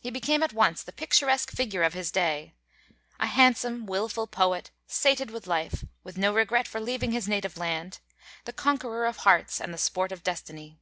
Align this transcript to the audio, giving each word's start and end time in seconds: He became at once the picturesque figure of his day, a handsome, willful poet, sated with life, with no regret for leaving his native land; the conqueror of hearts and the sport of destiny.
He 0.00 0.10
became 0.10 0.42
at 0.42 0.52
once 0.52 0.82
the 0.82 0.90
picturesque 0.90 1.52
figure 1.52 1.84
of 1.84 1.94
his 1.94 2.10
day, 2.10 2.56
a 3.20 3.26
handsome, 3.28 3.86
willful 3.86 4.26
poet, 4.26 4.72
sated 4.88 5.30
with 5.30 5.46
life, 5.46 5.84
with 6.02 6.18
no 6.18 6.34
regret 6.34 6.66
for 6.66 6.80
leaving 6.80 7.12
his 7.12 7.28
native 7.28 7.56
land; 7.56 8.00
the 8.44 8.52
conqueror 8.52 9.06
of 9.06 9.18
hearts 9.18 9.60
and 9.60 9.72
the 9.72 9.78
sport 9.78 10.10
of 10.10 10.24
destiny. 10.24 10.80